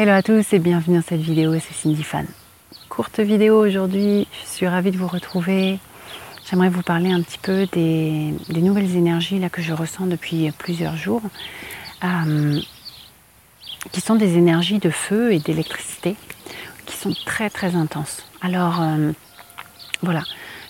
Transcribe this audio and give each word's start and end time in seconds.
Hello 0.00 0.12
à 0.12 0.22
tous 0.22 0.52
et 0.52 0.60
bienvenue 0.60 0.98
dans 0.98 1.02
cette 1.02 1.22
vidéo, 1.22 1.54
c'est 1.54 1.74
Cindy 1.74 2.04
Fan. 2.04 2.24
Courte 2.88 3.18
vidéo 3.18 3.60
aujourd'hui, 3.60 4.28
je 4.30 4.48
suis 4.48 4.68
ravie 4.68 4.92
de 4.92 4.96
vous 4.96 5.08
retrouver. 5.08 5.80
J'aimerais 6.48 6.68
vous 6.68 6.82
parler 6.82 7.10
un 7.10 7.20
petit 7.20 7.38
peu 7.38 7.66
des, 7.72 8.32
nouvelles 8.60 8.94
énergies 8.94 9.40
là, 9.40 9.48
que 9.48 9.60
je 9.60 9.72
ressens 9.72 10.06
depuis 10.06 10.52
plusieurs 10.56 10.96
jours, 10.96 11.22
euh, 12.04 12.60
qui 13.90 14.00
sont 14.00 14.14
des 14.14 14.38
énergies 14.38 14.78
de 14.78 14.88
feu 14.88 15.32
et 15.32 15.40
d'électricité, 15.40 16.14
qui 16.86 16.96
sont 16.96 17.12
très 17.26 17.50
très 17.50 17.74
intenses. 17.74 18.22
Alors 18.40 18.80
euh, 18.80 19.10
voilà, 20.02 20.22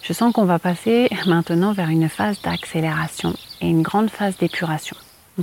je 0.05 0.15
sens 0.15 0.33
qu'on 0.33 0.47
va 0.47 0.59
passer 0.59 1.11
maintenant 1.27 1.75
vers 1.75 1.91
une 1.91 2.09
phase 2.09 2.41
d'accélération 2.41 3.35
et 3.61 3.69
une 3.69 3.83
grande 3.83 4.09
phase 4.09 4.39
d'épuration. 4.39 4.97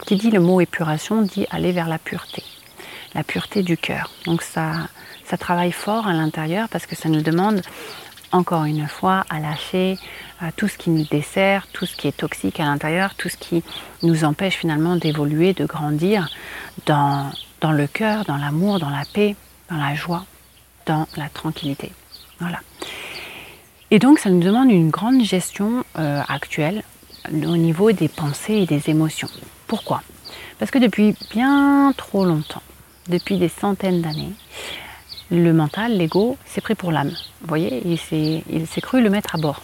Qui 0.08 0.16
dit 0.16 0.32
le 0.32 0.40
mot 0.40 0.60
épuration 0.60 1.22
dit 1.22 1.46
aller 1.52 1.72
vers 1.72 1.88
la 1.88 2.00
pureté 2.00 2.42
la 3.16 3.23
pureté 3.23 3.63
du 3.63 3.77
cœur. 3.77 4.11
Donc 4.25 4.41
ça, 4.43 4.73
travaille 5.39 5.71
fort 5.71 6.07
à 6.07 6.14
l'intérieur 6.14 6.69
parce 6.69 6.86
que 6.86 6.96
ça 6.96 7.10
nous 7.10 7.21
demande 7.21 7.61
encore 8.32 8.65
une 8.65 8.87
fois 8.87 9.25
à 9.29 9.39
lâcher 9.39 9.97
euh, 10.43 10.47
tout 10.56 10.68
ce 10.68 10.78
qui 10.78 10.89
nous 10.89 11.06
dessert, 11.06 11.68
tout 11.71 11.86
ce 11.86 11.96
qui 11.96 12.07
est 12.07 12.18
toxique 12.18 12.59
à 12.59 12.65
l'intérieur, 12.65 13.15
tout 13.15 13.29
ce 13.29 13.37
qui 13.37 13.64
nous 14.04 14.23
empêche 14.25 14.56
finalement 14.56 14.97
d'évoluer, 14.97 15.54
de 15.54 15.65
grandir 15.65 16.29
dans, 16.86 17.32
dans 17.61 17.71
le 17.71 17.87
cœur, 17.87 18.25
dans 18.25 18.37
l'amour, 18.37 18.79
dans 18.79 18.89
la 18.89 19.04
paix, 19.14 19.36
dans 19.70 19.78
la 19.78 19.95
joie, 19.95 20.25
dans 20.86 21.07
la 21.15 21.29
tranquillité. 21.29 21.92
Voilà. 22.39 22.59
Et 23.92 24.00
donc 24.00 24.20
ça 24.20 24.29
nous 24.29 24.42
demande 24.42 24.70
une 24.70 24.89
grande 24.89 25.23
gestion 25.23 25.86
euh, 25.97 26.21
actuelle 26.28 26.84
au 27.32 27.57
niveau 27.57 27.92
des 27.92 28.09
pensées 28.09 28.56
et 28.56 28.65
des 28.65 28.89
émotions. 28.89 29.29
Pourquoi? 29.68 30.01
Parce 30.59 30.71
que 30.71 30.79
depuis 30.79 31.15
bien 31.32 31.93
trop 31.95 32.25
longtemps, 32.25 32.61
depuis 33.08 33.38
des 33.38 33.50
centaines 33.50 34.02
d'années, 34.02 34.33
le 35.31 35.53
mental, 35.53 35.97
l'ego, 35.97 36.38
s'est 36.45 36.61
pris 36.61 36.75
pour 36.75 36.91
l'âme. 36.91 37.11
Vous 37.42 37.47
voyez, 37.47 37.81
il 37.86 37.97
s'est 38.67 38.81
cru 38.81 39.02
le 39.02 39.09
mettre 39.09 39.36
à 39.36 39.38
bord. 39.38 39.62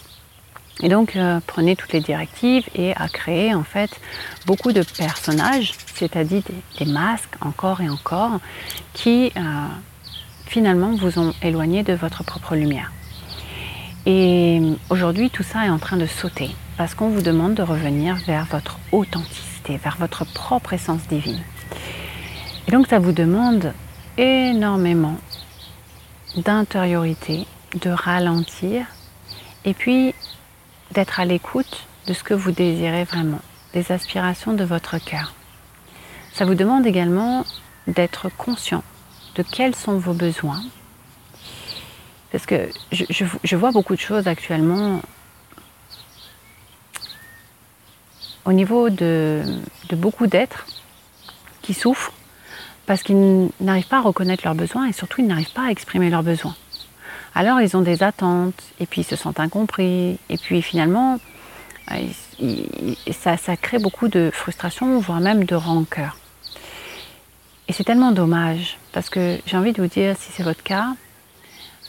Et 0.80 0.88
donc, 0.88 1.16
euh, 1.16 1.38
prenez 1.46 1.76
toutes 1.76 1.92
les 1.92 2.00
directives 2.00 2.68
et 2.74 2.92
a 2.96 3.08
créé 3.08 3.54
en 3.54 3.62
fait 3.62 3.90
beaucoup 4.46 4.72
de 4.72 4.82
personnages, 4.82 5.74
c'est-à-dire 5.94 6.42
des, 6.78 6.86
masques 6.86 7.36
encore 7.40 7.80
et 7.80 7.88
encore, 7.88 8.40
qui 8.92 9.32
euh, 9.36 9.40
finalement 10.46 10.92
vous 10.96 11.18
ont 11.18 11.34
éloigné 11.42 11.82
de 11.82 11.92
votre 11.92 12.24
propre 12.24 12.56
lumière. 12.56 12.90
Et 14.06 14.60
aujourd'hui, 14.90 15.30
tout 15.30 15.44
ça 15.44 15.66
est 15.66 15.70
en 15.70 15.78
train 15.78 15.96
de 15.96 16.06
sauter 16.06 16.50
parce 16.76 16.94
qu'on 16.94 17.10
vous 17.10 17.22
demande 17.22 17.54
de 17.54 17.62
revenir 17.62 18.16
vers 18.26 18.46
votre 18.46 18.78
authenticité, 18.90 19.76
vers 19.76 19.96
votre 20.00 20.24
propre 20.24 20.72
essence 20.72 21.06
divine. 21.06 21.40
Et 22.72 22.74
donc 22.74 22.86
ça 22.86 22.98
vous 22.98 23.12
demande 23.12 23.74
énormément 24.16 25.18
d'intériorité, 26.36 27.46
de 27.74 27.90
ralentir 27.90 28.86
et 29.66 29.74
puis 29.74 30.14
d'être 30.92 31.20
à 31.20 31.26
l'écoute 31.26 31.86
de 32.06 32.14
ce 32.14 32.24
que 32.24 32.32
vous 32.32 32.50
désirez 32.50 33.04
vraiment, 33.04 33.42
des 33.74 33.92
aspirations 33.92 34.54
de 34.54 34.64
votre 34.64 34.96
cœur. 34.96 35.34
Ça 36.32 36.46
vous 36.46 36.54
demande 36.54 36.86
également 36.86 37.44
d'être 37.88 38.30
conscient 38.38 38.82
de 39.34 39.42
quels 39.42 39.74
sont 39.74 39.98
vos 39.98 40.14
besoins. 40.14 40.62
Parce 42.30 42.46
que 42.46 42.70
je, 42.90 43.54
vois 43.54 43.72
beaucoup 43.72 43.94
de 43.94 44.00
choses 44.00 44.26
actuellement 44.28 45.02
au 48.46 48.54
niveau 48.54 48.88
de, 48.88 49.42
de 49.90 49.94
beaucoup 49.94 50.26
d'êtres 50.26 50.64
qui 51.60 51.74
souffrent 51.74 52.14
parce 52.86 53.02
qu'ils 53.02 53.48
n'arrivent 53.60 53.86
pas 53.86 53.98
à 53.98 54.02
reconnaître 54.02 54.44
leurs 54.44 54.54
besoins 54.54 54.86
et 54.86 54.92
surtout 54.92 55.20
ils 55.20 55.26
n'arrivent 55.26 55.52
pas 55.52 55.66
à 55.66 55.70
exprimer 55.70 56.10
leurs 56.10 56.22
besoins. 56.22 56.54
Alors 57.34 57.60
ils 57.60 57.76
ont 57.76 57.82
des 57.82 58.02
attentes 58.02 58.60
et 58.80 58.86
puis 58.86 59.02
ils 59.02 59.04
se 59.04 59.16
sentent 59.16 59.40
incompris 59.40 60.18
et 60.28 60.36
puis 60.36 60.62
finalement 60.62 61.18
euh, 61.90 62.76
ça, 63.10 63.56
crée 63.56 63.78
beaucoup 63.78 64.08
de 64.08 64.30
frustration 64.32 64.98
voire 64.98 65.20
même 65.20 65.44
de 65.44 65.54
rancœur. 65.54 66.16
Et 67.68 67.72
c'est 67.72 67.84
tellement 67.84 68.12
dommage 68.12 68.78
parce 68.92 69.08
que 69.08 69.38
j'ai 69.46 69.56
envie 69.56 69.72
de 69.72 69.80
vous 69.80 69.88
dire 69.88 70.16
si 70.18 70.32
c'est 70.32 70.42
votre 70.42 70.62
cas, 70.62 70.94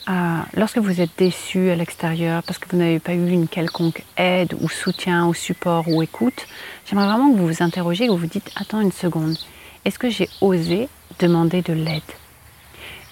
euh, 0.09 0.39
lorsque 0.55 0.77
vous 0.77 1.01
êtes 1.01 1.11
déçu 1.17 1.69
à 1.69 1.75
l'extérieur 1.75 2.43
parce 2.43 2.59
que 2.59 2.69
vous 2.69 2.77
n'avez 2.77 2.99
pas 2.99 3.13
eu 3.13 3.29
une 3.29 3.47
quelconque 3.47 4.03
aide 4.17 4.55
ou 4.61 4.69
soutien 4.69 5.27
ou 5.27 5.33
support 5.33 5.87
ou 5.87 6.01
écoute, 6.03 6.45
j'aimerais 6.85 7.07
vraiment 7.07 7.31
que 7.31 7.37
vous 7.37 7.47
vous 7.47 7.63
interrogiez, 7.63 8.07
que 8.07 8.11
vous 8.11 8.17
vous 8.17 8.27
dites 8.27 8.51
attends 8.55 8.81
une 8.81 8.91
seconde, 8.91 9.37
est-ce 9.85 9.99
que 9.99 10.09
j'ai 10.09 10.29
osé 10.41 10.87
demander 11.19 11.61
de 11.61 11.73
l'aide? 11.73 12.01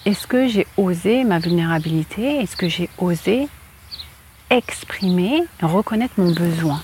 Est-ce 0.06 0.26
que 0.26 0.48
j'ai 0.48 0.66
osé 0.76 1.22
ma 1.24 1.38
vulnérabilité? 1.38 2.38
Est-ce 2.38 2.56
que 2.56 2.68
j'ai 2.68 2.88
osé 2.98 3.48
exprimer, 4.50 5.44
reconnaître 5.60 6.14
mon 6.16 6.32
besoin? 6.32 6.82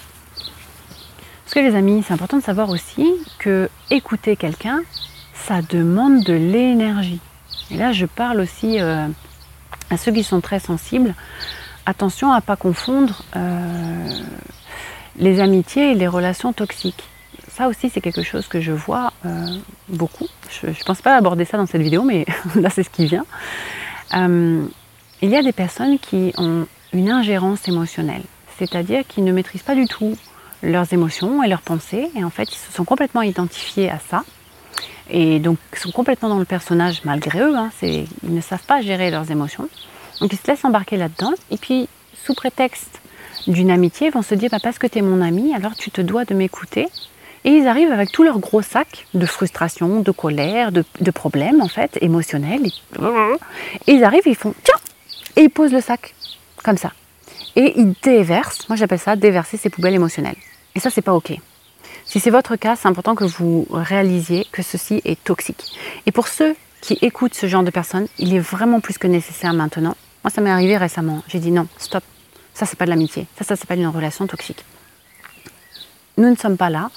Parce 1.45 1.55
que 1.55 1.61
les 1.61 1.75
amis, 1.75 2.05
c'est 2.07 2.13
important 2.13 2.37
de 2.37 2.43
savoir 2.43 2.69
aussi 2.69 3.11
que 3.39 3.71
écouter 3.91 4.37
quelqu'un, 4.37 4.83
ça 5.33 5.63
demande 5.63 6.23
de 6.23 6.35
l'énergie. 6.35 7.21
Et 7.71 7.77
là, 7.77 7.93
je 7.93 8.05
parle 8.05 8.41
aussi 8.41 8.81
euh, 8.81 9.09
à 9.89 9.97
ceux 9.97 10.13
qui 10.13 10.23
sont 10.23 10.43
très 10.43 10.61
sensibles. 10.61 11.15
Attention 11.87 12.33
à 12.33 12.37
ne 12.37 12.41
pas 12.43 12.57
confondre 12.57 13.23
euh, 13.35 14.11
les 15.17 15.41
amitiés 15.41 15.93
et 15.93 15.95
les 15.95 16.07
relations 16.07 16.53
toxiques 16.53 17.05
ça 17.59 17.67
aussi, 17.67 17.91
c'est 17.91 18.01
quelque 18.01 18.23
chose 18.23 18.47
que 18.47 18.61
je 18.61 18.71
vois 18.71 19.13
euh, 19.27 19.59
beaucoup. 19.89 20.29
Je 20.63 20.69
ne 20.69 20.85
pense 20.87 21.03
pas 21.03 21.17
aborder 21.17 21.45
ça 21.45 21.57
dans 21.57 21.67
cette 21.67 21.83
vidéo, 21.83 22.05
mais 22.05 22.25
là, 22.55 22.71
c'est 22.71 22.85
ce 22.85 22.91
qui 22.91 23.07
vient. 23.07 23.27
Euh, 24.15 24.65
il 25.23 25.29
y 25.29 25.37
a 25.37 25.43
des 25.43 25.53
personnes 25.53 25.99
qui 25.99 26.33
ont 26.39 26.67
une 26.93 27.11
ingérence 27.11 27.67
émotionnelle, 27.67 28.23
c'est-à-dire 28.59 29.03
qui 29.09 29.23
ne 29.23 29.33
maîtrisent 29.33 29.65
pas 29.65 29.75
du 29.75 29.87
tout 29.87 30.17
leurs 30.63 30.93
émotions 30.93 31.43
et 31.43 31.49
leurs 31.49 31.63
pensées, 31.63 32.09
et 32.15 32.23
en 32.23 32.31
fait, 32.31 32.45
ils 32.45 32.59
se 32.59 32.73
sont 32.73 32.85
complètement 32.85 33.23
identifiés 33.23 33.91
à 33.91 33.99
ça, 33.99 34.23
et 35.11 35.41
donc 35.41 35.59
sont 35.75 35.91
complètement 35.91 36.29
dans 36.29 36.39
le 36.39 36.45
personnage 36.45 37.01
malgré 37.05 37.41
eux. 37.41 37.57
Hein, 37.57 37.71
ils 37.83 38.07
ne 38.23 38.41
savent 38.41 38.65
pas 38.65 38.83
gérer 38.83 39.11
leurs 39.11 39.33
émotions, 39.33 39.69
donc 40.21 40.33
ils 40.33 40.39
se 40.39 40.47
laissent 40.47 40.65
embarquer 40.65 40.97
là-dedans, 40.97 41.33
et 41.51 41.57
puis 41.57 41.89
sous 42.25 42.35
prétexte 42.35 43.01
d'une 43.49 43.71
amitié, 43.73 44.09
ils 44.09 44.13
vont 44.13 44.23
se 44.23 44.37
dire 44.37 44.49
bah, 44.51 44.59
parce 44.63 44.79
que 44.79 44.87
tu 44.87 44.99
es 44.99 45.03
mon 45.03 45.21
ami, 45.21 45.55
alors 45.55 45.75
tu 45.75 45.91
te 45.91 46.01
dois 46.01 46.25
de 46.25 46.35
m'écouter 46.35 46.87
et 47.45 47.51
ils 47.51 47.67
arrivent 47.67 47.93
avec 47.93 48.11
tout 48.13 48.23
leur 48.23 48.39
gros 48.39 48.63
sac 48.63 49.07
de 49.15 49.27
frustration, 49.27 50.01
de 50.01 50.11
colère, 50.11 50.73
de, 50.73 51.11
problèmes 51.11 51.61
en 51.61 51.69
fait, 51.69 51.99
émotionnels. 52.01 52.67
Et 53.87 53.93
ils 53.93 54.05
arrivent, 54.05 54.27
ils 54.27 54.35
font 54.35 54.55
tiens 54.63 54.75
Et 55.37 55.43
ils 55.43 55.51
posent 55.51 55.73
le 55.73 55.81
sac, 55.81 56.15
comme 56.63 56.77
ça. 56.77 56.93
Et 57.57 57.79
ils 57.79 57.95
déversent, 58.03 58.69
moi 58.69 58.77
j'appelle 58.77 58.99
ça 58.99 59.17
déverser 59.17 59.57
ses 59.57 59.71
poubelles 59.71 59.95
émotionnelles. 59.95 60.37
Et 60.75 60.81
ça, 60.81 60.91
c'est 60.91 61.03
pas 61.03 61.15
ok. 61.15 61.33
Si 62.05 62.21
c'est 62.21 62.31
votre 62.31 62.57
cas, 62.57 62.77
c'est 62.77 62.89
important 62.89 63.15
que 63.15 63.25
vous 63.25 63.67
réalisiez 63.71 64.47
que 64.53 64.63
ceci 64.63 65.03
est 65.05 65.23
toxique. 65.23 65.77
Et 66.07 66.13
pour 66.13 66.29
ceux 66.29 66.55
qui 66.81 66.99
écoutent 67.03 67.35
ce 67.35 67.47
genre 67.47 67.63
de 67.63 67.71
personnes, 67.71 68.07
il 68.19 68.35
est 68.35 68.39
vraiment 68.39 68.81
plus 68.81 68.97
que 68.97 69.07
nécessaire 69.07 69.53
maintenant. 69.53 69.97
Moi, 70.25 70.31
ça 70.31 70.41
m'est 70.41 70.51
arrivé 70.51 70.77
récemment. 70.77 71.23
J'ai 71.29 71.39
dit 71.39 71.51
non, 71.51 71.67
stop. 71.79 72.03
Ça, 72.55 72.67
c'est 72.67 72.79
pas 72.79 72.87
de 72.87 72.91
l'amitié. 72.91 73.27
Ça, 73.37 73.45
ça, 73.45 73.57
pas 73.67 73.75
une 73.75 73.87
relation 73.87 74.27
toxique. 74.27 74.65
Nous 76.17 76.29
ne 76.29 76.37
sommes 76.37 76.57
pas 76.57 76.71
là 76.71 76.91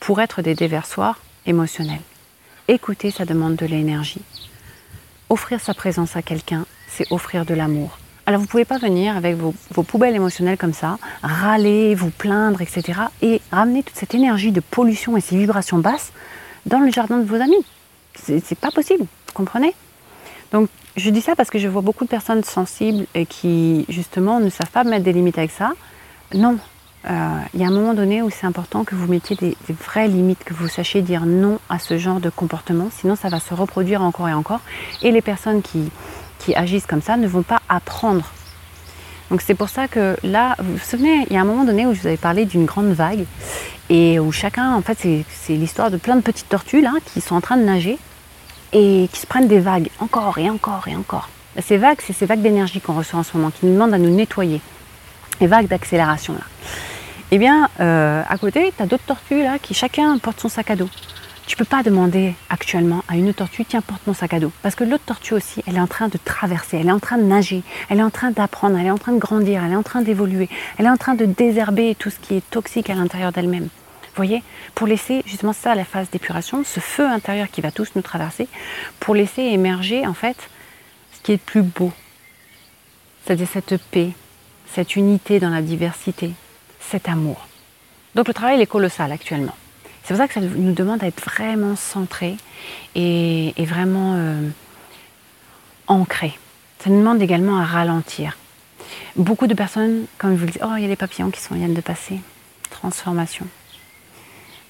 pour 0.00 0.20
être 0.20 0.42
des 0.42 0.54
déversoirs 0.54 1.18
émotionnels. 1.46 2.00
Écouter, 2.68 3.10
ça 3.10 3.24
demande 3.24 3.56
de 3.56 3.66
l'énergie. 3.66 4.22
Offrir 5.28 5.60
sa 5.60 5.74
présence 5.74 6.16
à 6.16 6.22
quelqu'un, 6.22 6.66
c'est 6.88 7.10
offrir 7.12 7.44
de 7.44 7.54
l'amour. 7.54 7.98
Alors 8.26 8.40
vous 8.40 8.46
ne 8.46 8.50
pouvez 8.50 8.64
pas 8.64 8.78
venir 8.78 9.16
avec 9.16 9.36
vos, 9.36 9.52
poubelles 9.82 10.14
émotionnelles 10.14 10.58
comme 10.58 10.72
ça, 10.72 10.98
râler, 11.22 11.94
vous 11.94 12.10
plaindre, 12.10 12.60
etc. 12.60 13.00
et 13.22 13.40
ramener 13.50 13.82
toute 13.82 13.96
cette 13.96 14.14
énergie 14.14 14.52
de 14.52 14.60
pollution 14.60 15.16
et 15.16 15.20
ces 15.20 15.36
vibrations 15.36 15.78
basses 15.78 16.12
dans 16.66 16.78
le 16.78 16.92
jardin 16.92 17.18
de 17.18 17.24
vos 17.24 17.40
amis. 17.40 17.64
C'est 18.14 18.58
pas 18.58 18.70
possible, 18.70 19.02
vous 19.02 19.32
comprenez? 19.34 19.74
Donc 20.52 20.68
je 20.96 21.10
dis 21.10 21.20
ça 21.20 21.34
parce 21.34 21.50
que 21.50 21.58
je 21.58 21.68
vois 21.68 21.82
beaucoup 21.82 22.04
de 22.04 22.10
personnes 22.10 22.44
sensibles 22.44 23.06
et 23.14 23.26
qui 23.26 23.84
justement 23.88 24.38
ne 24.40 24.50
savent 24.50 24.70
pas 24.70 24.84
mettre 24.84 25.04
des 25.04 25.12
limites 25.12 25.38
avec 25.38 25.50
ça. 25.50 25.72
Non, 26.34 26.58
euh, 27.08 27.38
il 27.54 27.60
y 27.60 27.64
a 27.64 27.68
un 27.68 27.72
moment 27.72 27.94
donné 27.94 28.20
où 28.20 28.28
c'est 28.28 28.46
important 28.46 28.84
que 28.84 28.94
vous 28.94 29.06
mettiez 29.06 29.36
des, 29.36 29.56
vraies 29.68 30.08
limites, 30.08 30.44
que 30.44 30.52
vous 30.52 30.68
sachiez 30.68 31.00
dire 31.00 31.24
non 31.24 31.58
à 31.68 31.78
ce 31.78 31.96
genre 31.96 32.20
de 32.20 32.28
comportement, 32.28 32.88
sinon 32.90 33.16
ça 33.16 33.28
va 33.28 33.40
se 33.40 33.54
reproduire 33.54 34.02
encore 34.02 34.28
et 34.28 34.34
encore. 34.34 34.60
Et 35.02 35.10
les 35.10 35.22
personnes 35.22 35.62
qui, 35.62 35.90
qui 36.38 36.54
agissent 36.54 36.86
comme 36.86 37.00
ça 37.00 37.16
ne 37.16 37.26
vont 37.26 37.42
pas 37.42 37.60
apprendre. 37.68 38.30
Donc 39.30 39.40
c'est 39.40 39.54
pour 39.54 39.68
ça 39.68 39.88
que 39.88 40.16
là, 40.22 40.56
vous 40.58 40.72
vous 40.72 40.84
souvenez, 40.84 41.26
il 41.30 41.34
y 41.34 41.36
a 41.36 41.40
un 41.40 41.44
moment 41.44 41.64
donné 41.64 41.86
où 41.86 41.94
je 41.94 42.00
vous 42.00 42.06
avais 42.06 42.16
parlé 42.16 42.44
d'une 42.44 42.66
grande 42.66 42.92
vague 42.92 43.24
et 43.88 44.18
où 44.18 44.32
chacun, 44.32 44.74
en 44.74 44.82
fait, 44.82 44.98
c'est 44.98 45.52
l'histoire 45.54 45.90
de 45.90 45.96
plein 45.96 46.16
de 46.16 46.20
petites 46.20 46.48
tortues 46.48 46.80
là 46.80 46.92
qui 47.06 47.20
sont 47.20 47.36
en 47.36 47.40
train 47.40 47.56
de 47.56 47.62
nager 47.62 47.98
et 48.72 49.08
qui 49.12 49.20
se 49.20 49.26
prennent 49.26 49.48
des 49.48 49.60
vagues 49.60 49.88
encore 50.00 50.38
et 50.38 50.50
encore 50.50 50.86
et 50.86 50.96
encore. 50.96 51.28
Ces 51.60 51.76
vagues, 51.76 51.98
c'est 52.04 52.12
ces 52.12 52.26
vagues 52.26 52.42
d'énergie 52.42 52.80
qu'on 52.80 52.94
reçoit 52.94 53.20
en 53.20 53.22
ce 53.22 53.36
moment, 53.36 53.50
qui 53.50 53.66
nous 53.66 53.72
demandent 53.72 53.94
à 53.94 53.98
nous 53.98 54.14
nettoyer. 54.14 54.60
Les 55.40 55.46
vagues 55.46 55.68
d'accélération 55.68 56.34
là. 56.34 56.44
Eh 57.32 57.38
bien, 57.38 57.68
euh, 57.78 58.22
à 58.28 58.38
côté, 58.38 58.72
tu 58.76 58.82
as 58.82 58.86
d'autres 58.86 59.04
tortues 59.04 59.42
là 59.42 59.58
qui 59.60 59.72
chacun 59.72 60.18
porte 60.18 60.40
son 60.40 60.48
sac 60.48 60.70
à 60.70 60.76
dos. 60.76 60.90
Tu 61.46 61.56
peux 61.56 61.64
pas 61.64 61.82
demander 61.82 62.34
actuellement 62.48 63.02
à 63.08 63.16
une 63.16 63.32
tortue, 63.32 63.64
tiens, 63.64 63.80
porte 63.80 64.06
mon 64.06 64.14
sac 64.14 64.34
à 64.34 64.40
dos. 64.40 64.52
Parce 64.62 64.74
que 64.74 64.84
l'autre 64.84 65.04
tortue 65.04 65.34
aussi, 65.34 65.62
elle 65.66 65.76
est 65.76 65.80
en 65.80 65.86
train 65.86 66.08
de 66.08 66.18
traverser, 66.24 66.78
elle 66.78 66.88
est 66.88 66.92
en 66.92 67.00
train 67.00 67.18
de 67.18 67.24
nager, 67.24 67.62
elle 67.88 68.00
est 68.00 68.02
en 68.02 68.10
train 68.10 68.30
d'apprendre, 68.30 68.78
elle 68.78 68.86
est 68.86 68.90
en 68.90 68.98
train 68.98 69.12
de 69.12 69.18
grandir, 69.18 69.62
elle 69.64 69.72
est 69.72 69.76
en 69.76 69.82
train 69.82 70.02
d'évoluer, 70.02 70.48
elle 70.78 70.86
est 70.86 70.90
en 70.90 70.96
train 70.96 71.14
de 71.14 71.24
désherber 71.24 71.96
tout 71.96 72.10
ce 72.10 72.18
qui 72.18 72.36
est 72.36 72.50
toxique 72.50 72.90
à 72.90 72.94
l'intérieur 72.94 73.32
d'elle-même. 73.32 73.68
Voyez? 74.16 74.42
Pour 74.74 74.86
laisser 74.86 75.22
justement 75.24 75.52
ça, 75.52 75.74
la 75.74 75.84
phase 75.84 76.10
d'épuration, 76.10 76.62
ce 76.64 76.80
feu 76.80 77.06
intérieur 77.06 77.48
qui 77.50 77.60
va 77.60 77.70
tous 77.70 77.92
nous 77.94 78.02
traverser, 78.02 78.48
pour 78.98 79.14
laisser 79.14 79.42
émerger 79.42 80.06
en 80.06 80.14
fait 80.14 80.36
ce 81.12 81.20
qui 81.22 81.32
est 81.32 81.36
le 81.36 81.40
plus 81.40 81.62
beau. 81.62 81.92
C'est-à-dire 83.24 83.48
cette 83.52 83.76
paix, 83.90 84.10
cette 84.74 84.96
unité 84.96 85.40
dans 85.40 85.50
la 85.50 85.62
diversité, 85.62 86.32
cet 86.80 87.08
amour. 87.08 87.46
Donc 88.14 88.28
le 88.28 88.34
travail 88.34 88.60
est 88.60 88.66
colossal 88.66 89.12
actuellement. 89.12 89.54
C'est 90.02 90.14
pour 90.14 90.16
ça 90.16 90.28
que 90.28 90.34
ça 90.34 90.40
nous 90.40 90.72
demande 90.72 91.00
d'être 91.00 91.22
vraiment 91.22 91.76
centré 91.76 92.36
et, 92.94 93.52
vraiment 93.58 94.14
euh, 94.16 94.48
ancré. 95.86 96.38
Ça 96.78 96.90
nous 96.90 96.98
demande 96.98 97.22
également 97.22 97.58
à 97.58 97.64
ralentir. 97.64 98.36
Beaucoup 99.16 99.46
de 99.46 99.54
personnes, 99.54 100.06
comme 100.18 100.34
je 100.34 100.40
vous 100.40 100.46
le 100.46 100.52
dis, 100.52 100.58
oh, 100.62 100.74
il 100.76 100.82
y 100.82 100.84
a 100.84 100.88
les 100.88 100.96
papillons 100.96 101.30
qui 101.30 101.40
sont, 101.40 101.54
viennent 101.54 101.74
de 101.74 101.80
passer. 101.80 102.20
Transformation. 102.70 103.46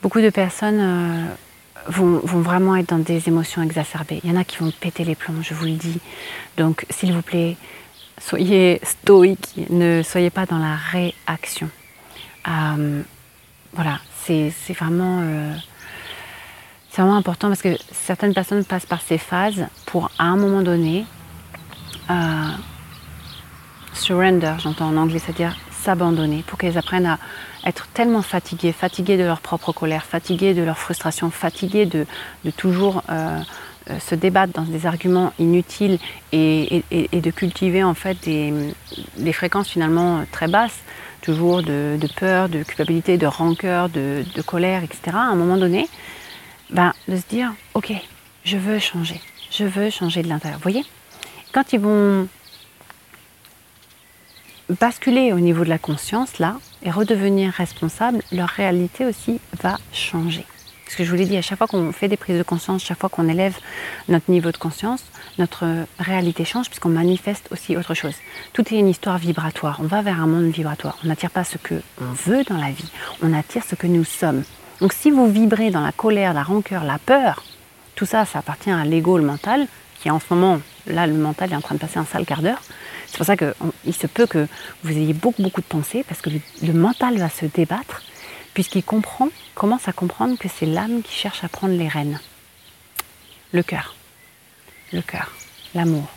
Beaucoup 0.02 0.20
de 0.20 0.30
personnes 0.30 0.80
euh, 0.80 1.26
vont, 1.86 2.18
vraiment 2.40 2.76
être 2.76 2.88
dans 2.88 2.98
des 2.98 3.28
émotions 3.28 3.62
exacerbées. 3.62 4.20
Il 4.24 4.30
y 4.30 4.32
en 4.32 4.40
a 4.40 4.44
qui 4.44 4.58
vont 4.58 4.72
péter 4.72 5.04
les 5.04 5.14
plombs, 5.14 5.42
je 5.42 5.54
vous 5.54 5.66
le 5.66 5.72
dis. 5.72 6.00
Donc, 6.56 6.84
s'il 6.90 7.12
vous 7.12 7.22
plaît, 7.22 7.56
soyez 8.20 8.80
stoïque, 8.84 9.54
ne 9.70 10.02
soyez 10.02 10.30
pas 10.30 10.46
dans 10.46 10.58
la 10.58 10.76
réaction. 10.76 11.68
Euh, 12.48 13.02
voilà, 13.72 13.98
c'est 14.24 14.52
vraiment, 14.78 15.20
euh, 15.22 15.54
vraiment 16.94 17.16
important 17.16 17.48
parce 17.48 17.62
que 17.62 17.76
certaines 17.92 18.34
personnes 18.34 18.64
passent 18.64 18.86
par 18.86 19.00
ces 19.00 19.18
phases 19.18 19.66
pour, 19.86 20.10
à 20.18 20.24
un 20.24 20.36
moment 20.36 20.62
donné, 20.62 21.04
euh, 22.10 22.50
surrender, 23.92 24.54
j'entends 24.58 24.88
en 24.88 24.96
anglais, 24.96 25.18
c'est-à-dire 25.18 25.56
s'abandonner, 25.82 26.44
pour 26.46 26.58
qu'elles 26.58 26.78
apprennent 26.78 27.06
à 27.06 27.18
être 27.64 27.88
tellement 27.88 28.22
fatiguées, 28.22 28.72
fatiguées 28.72 29.16
de 29.16 29.24
leur 29.24 29.40
propre 29.40 29.72
colère, 29.72 30.04
fatiguées 30.04 30.52
de 30.54 30.62
leur 30.62 30.78
frustration, 30.78 31.30
fatiguées 31.30 31.86
de, 31.86 32.06
toujours 32.56 33.02
se 33.98 34.14
débattre 34.14 34.52
dans 34.52 34.62
des 34.62 34.86
arguments 34.86 35.32
inutiles 35.38 35.98
et, 36.32 36.82
de 36.90 37.30
cultiver 37.30 37.82
en 37.82 37.94
fait 37.94 38.16
des, 38.24 39.32
fréquences 39.32 39.68
finalement 39.68 40.24
très 40.30 40.48
basses 40.48 40.80
toujours 41.20 41.62
de, 41.62 41.98
peur, 42.16 42.48
de 42.48 42.62
culpabilité, 42.62 43.18
de 43.18 43.26
rancœur, 43.26 43.88
de, 43.88 44.24
colère, 44.46 44.82
etc., 44.82 45.00
à 45.14 45.30
un 45.30 45.34
moment 45.34 45.56
donné, 45.56 45.88
ben, 46.70 46.92
de 47.08 47.16
se 47.16 47.26
dire, 47.28 47.52
ok, 47.74 47.92
je 48.44 48.56
veux 48.56 48.78
changer, 48.78 49.20
je 49.50 49.64
veux 49.64 49.90
changer 49.90 50.22
de 50.22 50.28
l'intérieur. 50.28 50.58
Vous 50.58 50.62
voyez? 50.62 50.84
Quand 51.52 51.72
ils 51.72 51.80
vont 51.80 52.28
basculer 54.78 55.32
au 55.32 55.40
niveau 55.40 55.64
de 55.64 55.68
la 55.68 55.78
conscience, 55.78 56.38
là, 56.38 56.56
et 56.82 56.90
redevenir 56.90 57.52
responsables, 57.52 58.22
leur 58.32 58.48
réalité 58.48 59.04
aussi 59.04 59.40
va 59.62 59.78
changer. 59.92 60.44
Ce 60.90 60.96
que 60.96 61.04
je 61.04 61.10
vous 61.10 61.16
l'ai 61.16 61.24
dit, 61.24 61.36
à 61.36 61.42
chaque 61.42 61.56
fois 61.56 61.68
qu'on 61.68 61.92
fait 61.92 62.08
des 62.08 62.16
prises 62.16 62.36
de 62.36 62.42
conscience, 62.42 62.82
chaque 62.82 62.98
fois 62.98 63.08
qu'on 63.08 63.28
élève 63.28 63.56
notre 64.08 64.28
niveau 64.28 64.50
de 64.50 64.56
conscience, 64.56 65.04
notre 65.38 65.64
réalité 66.00 66.44
change 66.44 66.66
puisqu'on 66.66 66.88
manifeste 66.88 67.46
aussi 67.52 67.76
autre 67.76 67.94
chose. 67.94 68.14
Tout 68.54 68.62
est 68.74 68.76
une 68.76 68.88
histoire 68.88 69.16
vibratoire. 69.16 69.78
On 69.80 69.86
va 69.86 70.02
vers 70.02 70.20
un 70.20 70.26
monde 70.26 70.50
vibratoire. 70.50 70.98
On 71.04 71.06
n'attire 71.06 71.30
pas 71.30 71.44
ce 71.44 71.58
que 71.58 71.76
on 72.00 72.12
veut 72.26 72.42
dans 72.42 72.56
la 72.56 72.72
vie, 72.72 72.90
on 73.22 73.32
attire 73.32 73.62
ce 73.62 73.76
que 73.76 73.86
nous 73.86 74.02
sommes. 74.02 74.42
Donc 74.80 74.92
si 74.92 75.12
vous 75.12 75.30
vibrez 75.30 75.70
dans 75.70 75.80
la 75.80 75.92
colère, 75.92 76.34
la 76.34 76.42
rancœur, 76.42 76.82
la 76.82 76.98
peur, 76.98 77.44
tout 77.94 78.06
ça, 78.06 78.24
ça 78.24 78.40
appartient 78.40 78.72
à 78.72 78.84
l'ego, 78.84 79.16
le 79.16 79.24
mental, 79.24 79.68
qui 80.00 80.10
en 80.10 80.18
ce 80.18 80.26
moment, 80.30 80.60
là, 80.88 81.06
le 81.06 81.14
mental 81.14 81.52
est 81.52 81.56
en 81.56 81.60
train 81.60 81.76
de 81.76 81.80
passer 81.80 82.00
un 82.00 82.04
sale 82.04 82.26
quart 82.26 82.42
d'heure. 82.42 82.62
C'est 83.06 83.16
pour 83.16 83.26
ça 83.26 83.36
qu'il 83.36 83.94
se 83.94 84.08
peut 84.08 84.26
que 84.26 84.48
vous 84.82 84.90
ayez 84.90 85.12
beaucoup, 85.12 85.42
beaucoup 85.42 85.60
de 85.60 85.66
pensées, 85.66 86.04
parce 86.08 86.20
que 86.20 86.30
le 86.30 86.72
mental 86.72 87.16
va 87.18 87.28
se 87.28 87.46
débattre 87.46 88.02
puisqu'il 88.54 88.84
comprend, 88.84 89.28
commence 89.54 89.88
à 89.88 89.92
comprendre 89.92 90.38
que 90.38 90.48
c'est 90.48 90.66
l'âme 90.66 91.02
qui 91.02 91.14
cherche 91.14 91.44
à 91.44 91.48
prendre 91.48 91.74
les 91.74 91.88
rênes. 91.88 92.20
Le 93.52 93.62
cœur. 93.62 93.94
Le 94.92 95.02
cœur. 95.02 95.30
L'amour. 95.74 96.08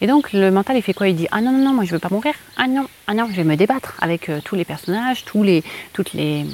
Et 0.00 0.06
donc 0.06 0.32
le 0.32 0.50
mental 0.50 0.76
il 0.76 0.82
fait 0.82 0.94
quoi? 0.94 1.08
Il 1.08 1.16
dit 1.16 1.28
ah 1.30 1.40
non 1.40 1.52
non 1.52 1.64
non 1.64 1.72
moi 1.72 1.84
je 1.84 1.92
veux 1.92 1.98
pas 1.98 2.10
mourir 2.10 2.34
ah 2.56 2.66
non 2.66 2.86
ah 3.06 3.14
non 3.14 3.26
je 3.30 3.36
vais 3.36 3.44
me 3.44 3.56
débattre 3.56 3.94
avec 4.00 4.28
euh, 4.28 4.40
tous 4.44 4.54
les 4.56 4.64
personnages 4.64 5.24
tous 5.24 5.42
les 5.42 5.62
toutes 5.92 6.12
les 6.12 6.44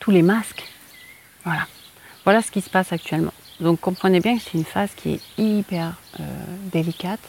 tous 0.00 0.10
les 0.10 0.22
masques 0.22 0.64
voilà 1.44 1.66
voilà 2.24 2.42
ce 2.42 2.50
qui 2.50 2.60
se 2.60 2.68
passe 2.68 2.92
actuellement 2.92 3.32
donc 3.60 3.80
comprenez 3.80 4.20
bien 4.20 4.36
que 4.36 4.42
c'est 4.42 4.58
une 4.58 4.64
phase 4.64 4.90
qui 4.96 5.14
est 5.14 5.20
hyper 5.38 5.94
euh, 6.20 6.24
délicate 6.72 7.20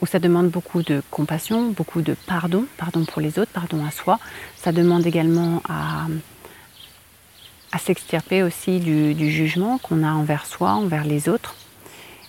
où 0.00 0.06
ça 0.06 0.18
demande 0.18 0.48
beaucoup 0.48 0.82
de 0.82 1.02
compassion, 1.10 1.70
beaucoup 1.70 2.02
de 2.02 2.14
pardon, 2.26 2.66
pardon 2.76 3.04
pour 3.04 3.20
les 3.20 3.38
autres, 3.38 3.50
pardon 3.52 3.84
à 3.84 3.90
soi. 3.90 4.18
Ça 4.56 4.72
demande 4.72 5.06
également 5.06 5.62
à, 5.68 6.06
à 7.72 7.78
s'extirper 7.78 8.42
aussi 8.42 8.78
du, 8.78 9.30
jugement 9.30 9.78
qu'on 9.78 10.04
a 10.04 10.12
envers 10.12 10.46
soi, 10.46 10.70
envers 10.70 11.04
les 11.04 11.28
autres. 11.28 11.56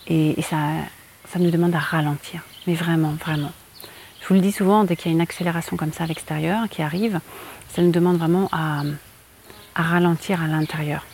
Et, 0.07 0.41
ça, 0.41 0.57
ça 1.31 1.39
nous 1.39 1.51
demande 1.51 1.75
à 1.75 1.79
ralentir, 1.79 2.41
mais 2.65 2.73
vraiment, 2.73 3.11
vraiment. 3.11 3.51
Je 4.21 4.27
vous 4.27 4.33
le 4.35 4.41
dis 4.41 4.51
souvent, 4.51 4.83
dès 4.85 4.95
qu'il 4.95 5.11
y 5.11 5.13
a 5.13 5.15
une 5.15 5.21
accélération 5.21 5.77
comme 5.77 5.93
ça 5.93 6.05
à 6.05 6.07
l'extérieur 6.07 6.67
qui 6.67 6.81
arrive, 6.81 7.19
ça 7.69 7.83
nous 7.83 7.91
demande 7.91 8.17
vraiment 8.17 8.49
à, 8.51 8.81
à 9.75 9.83
ralentir 9.83 10.41
à 10.41 10.47
l'intérieur. 10.47 11.05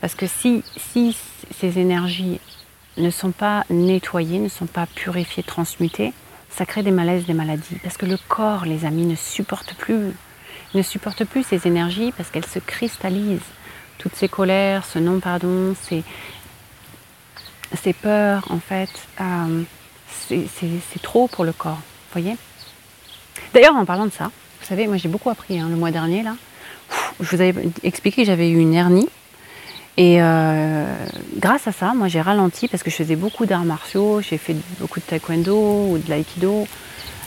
Parce 0.00 0.14
que 0.14 0.26
si, 0.26 0.62
si 0.76 1.16
ces 1.58 1.78
énergies 1.78 2.40
ne 2.96 3.10
sont 3.10 3.30
pas 3.30 3.64
nettoyés, 3.70 4.38
ne 4.38 4.48
sont 4.48 4.66
pas 4.66 4.86
purifiés, 4.86 5.42
transmutés, 5.42 6.12
ça 6.50 6.66
crée 6.66 6.82
des 6.82 6.90
malaises, 6.90 7.24
des 7.26 7.34
maladies. 7.34 7.76
Parce 7.82 7.96
que 7.96 8.06
le 8.06 8.18
corps, 8.28 8.64
les 8.64 8.84
amis, 8.84 9.06
ne 9.06 9.16
supporte 9.16 9.74
plus, 9.74 10.12
ne 10.74 10.82
supporte 10.82 11.24
plus 11.24 11.44
ces 11.44 11.66
énergies 11.66 12.12
parce 12.16 12.30
qu'elles 12.30 12.46
se 12.46 12.58
cristallisent. 12.58 13.40
Toutes 13.98 14.14
ces 14.14 14.28
colères, 14.28 14.84
ce 14.84 14.98
non-pardon, 14.98 15.74
ces, 15.80 16.02
ces 17.80 17.92
peurs, 17.92 18.44
en 18.50 18.58
fait, 18.58 18.90
euh, 19.20 19.62
c'est 20.08 21.02
trop 21.02 21.28
pour 21.28 21.44
le 21.44 21.52
corps. 21.52 21.80
voyez 22.12 22.36
D'ailleurs, 23.54 23.76
en 23.76 23.84
parlant 23.84 24.06
de 24.06 24.12
ça, 24.12 24.30
vous 24.60 24.66
savez, 24.66 24.86
moi 24.86 24.96
j'ai 24.96 25.08
beaucoup 25.08 25.30
appris 25.30 25.58
hein, 25.58 25.68
le 25.68 25.76
mois 25.76 25.90
dernier, 25.90 26.22
là. 26.22 26.36
Je 27.20 27.36
vous 27.36 27.40
avais 27.40 27.54
expliqué 27.82 28.22
que 28.22 28.26
j'avais 28.26 28.50
eu 28.50 28.58
une 28.58 28.74
hernie 28.74 29.08
et 29.96 30.22
euh, 30.22 30.86
grâce 31.36 31.66
à 31.66 31.72
ça, 31.72 31.92
moi 31.94 32.08
j'ai 32.08 32.20
ralenti 32.20 32.66
parce 32.68 32.82
que 32.82 32.90
je 32.90 32.96
faisais 32.96 33.16
beaucoup 33.16 33.44
d'arts 33.44 33.64
martiaux, 33.64 34.22
j'ai 34.22 34.38
fait 34.38 34.56
beaucoup 34.80 35.00
de 35.00 35.04
taekwondo 35.04 35.88
ou 35.90 35.98
de 35.98 36.08
l'aïkido. 36.08 36.66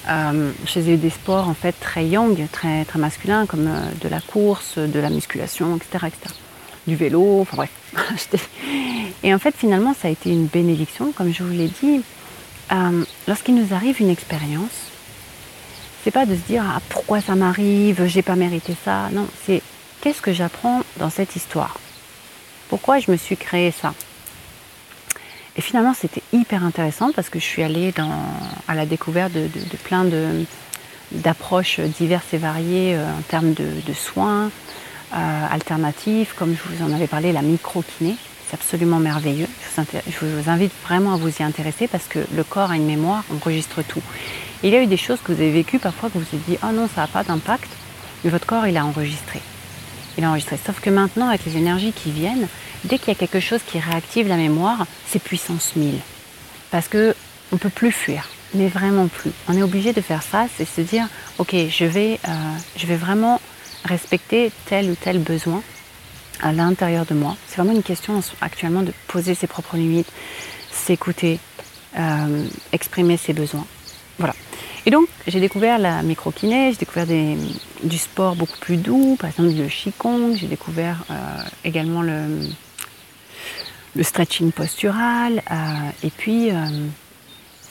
Euh, 0.08 0.52
je 0.66 0.72
faisais 0.72 0.98
des 0.98 1.10
sports 1.10 1.48
en 1.48 1.54
fait 1.54 1.74
très 1.74 2.06
young, 2.06 2.40
très, 2.52 2.86
très 2.86 3.00
masculins, 3.00 3.46
comme 3.46 3.68
euh, 3.68 3.82
de 4.02 4.10
la 4.10 4.20
course, 4.20 4.78
de 4.78 5.00
la 5.00 5.10
musculation, 5.10 5.76
etc. 5.76 6.08
etc. 6.08 6.36
Du 6.88 6.96
vélo, 6.96 7.42
enfin 7.42 7.58
bref. 7.58 7.72
Et 9.24 9.34
en 9.34 9.40
fait, 9.40 9.56
finalement, 9.56 9.96
ça 10.00 10.08
a 10.08 10.12
été 10.12 10.30
une 10.30 10.46
bénédiction, 10.46 11.12
comme 11.12 11.34
je 11.34 11.44
vous 11.44 11.54
l'ai 11.54 11.70
dit. 11.82 12.02
Lorsqu'il 13.28 13.56
nous 13.56 13.74
arrive 13.74 14.02
une 14.02 14.10
expérience, 14.10 14.92
c'est 16.04 16.12
pas 16.12 16.26
de 16.26 16.36
se 16.36 16.42
dire 16.42 16.64
ah, 16.68 16.82
pourquoi 16.90 17.22
ça 17.22 17.36
m'arrive, 17.36 18.06
j'ai 18.06 18.22
pas 18.22 18.36
mérité 18.36 18.76
ça. 18.86 19.10
Non, 19.12 19.28
c'est 19.46 19.64
qu'est-ce 20.02 20.22
que 20.22 20.34
j'apprends 20.34 20.82
dans 20.98 21.10
cette 21.10 21.36
histoire? 21.36 21.80
Pourquoi 22.70 23.00
je 23.00 23.12
me 23.12 23.18
suis 23.18 23.38
créé 23.38 23.72
ça? 23.72 23.94
Et 25.58 25.62
finalement, 25.62 25.94
c'était 25.94 26.24
hyper 26.34 26.64
intéressant 26.64 27.12
parce 27.16 27.30
que 27.30 27.40
je 27.40 27.46
suis 27.46 27.64
allée 27.64 27.94
à 28.68 28.76
la 28.76 28.86
découverte 28.86 29.32
de, 29.32 29.50
plein 29.84 30.06
d'approches 31.12 31.80
diverses 31.80 32.34
et 32.34 32.38
variées 32.38 32.96
euh, 32.96 33.06
en 33.10 33.22
termes 33.22 33.54
de, 33.54 33.94
soins 33.94 34.52
euh, 35.14 35.48
alternatifs, 35.50 36.34
comme 36.34 36.56
je 36.56 36.76
vous 36.76 36.84
en 36.84 36.94
avais 36.94 37.08
parlé, 37.08 37.32
la 37.32 37.42
micro-kiné. 37.42 38.16
C'est 38.48 38.56
absolument 38.56 39.00
merveilleux. 39.00 39.48
Je 39.78 40.26
vous, 40.26 40.50
invite 40.50 40.74
vraiment 40.84 41.14
à 41.14 41.18
vous 41.18 41.30
y 41.40 41.44
intéresser 41.44 41.88
parce 41.88 42.08
que 42.08 42.20
le 42.36 42.44
corps 42.44 42.72
a 42.72 42.76
une 42.76 42.86
mémoire, 42.86 43.24
enregistre 43.34 43.82
tout. 43.82 44.02
il 44.62 44.72
y 44.72 44.76
a 44.76 44.84
eu 44.84 44.88
des 44.88 44.98
choses 44.98 45.20
que 45.24 45.32
vous 45.32 45.42
avez 45.42 45.52
vécues 45.52 45.80
parfois 45.80 46.10
que 46.10 46.18
vous 46.18 46.26
vous 46.30 46.36
êtes 46.36 46.46
dit, 46.48 46.58
oh 46.64 46.72
non, 46.74 46.88
ça 46.94 47.02
n'a 47.02 47.08
pas 47.08 47.24
d'impact, 47.24 47.70
mais 48.24 48.30
votre 48.30 48.46
corps, 48.46 48.68
il 48.68 48.78
a 48.78 48.86
enregistré 48.86 49.42
il 50.18 50.24
a 50.24 50.30
enregistré. 50.30 50.58
Sauf 50.64 50.80
que 50.80 50.90
maintenant, 50.90 51.30
avec 51.30 51.46
les 51.46 51.58
énergies 51.58 51.94
qui 51.94 52.12
viennent, 52.12 52.48
dès 52.84 52.98
qu'il 52.98 53.10
y 53.10 53.12
a 53.12 53.16
quelque 53.16 53.40
chose 53.40 53.62
qui 53.66 53.80
réactive 53.80 54.28
la 54.28 54.38
mémoire, 54.38 54.86
c'est 55.08 55.22
puissance 55.22 55.76
1000. 55.76 55.96
Parce 56.72 56.88
que 56.88 57.16
on 57.52 57.58
peut 57.58 57.70
plus 57.70 57.92
fuir, 57.92 58.30
mais 58.54 58.68
vraiment 58.68 59.08
plus. 59.08 59.32
On 59.48 59.58
est 59.58 59.64
obligé 59.64 59.94
de 59.94 60.02
faire 60.02 60.24
face 60.24 60.60
et 60.60 60.66
se 60.66 60.82
dire, 60.82 61.08
ok, 61.38 61.56
je 61.70 61.86
vais, 61.86 62.20
euh, 62.28 62.32
je 62.76 62.88
vais 62.88 62.96
vraiment 62.96 63.40
respecter 63.84 64.52
tel 64.66 64.90
ou 64.90 64.96
tel 64.96 65.20
besoin 65.20 65.62
à 66.42 66.52
l'intérieur 66.52 67.06
de 67.06 67.14
moi. 67.14 67.38
C'est 67.48 67.58
vraiment 67.58 67.74
une 67.74 67.84
question 67.84 68.22
actuellement 68.42 68.82
de 68.82 68.94
poser 69.08 69.36
ses 69.36 69.48
propres 69.48 69.78
limites, 69.78 70.12
s'écouter, 70.72 71.40
euh, 71.98 72.46
exprimer 72.74 73.18
ses 73.18 73.34
besoins. 73.34 73.66
Et 74.86 74.92
donc, 74.92 75.08
j'ai 75.28 75.40
découvert 75.40 75.80
la 75.80 76.04
micro-kiné, 76.04 76.72
j'ai 76.72 76.78
découvert 76.78 77.08
du 77.08 77.98
sport 77.98 78.36
beaucoup 78.36 78.60
plus 78.60 78.78
doux, 78.78 79.18
par 79.20 79.30
exemple 79.30 79.50
le 79.50 79.68
qigong, 79.68 80.36
j'ai 80.36 80.48
découvert 80.48 81.04
euh, 81.10 81.16
également 81.64 82.04
le 82.04 82.48
stretching 84.04 84.52
postural. 84.52 85.42
et 86.04 86.10
puis, 86.12 86.52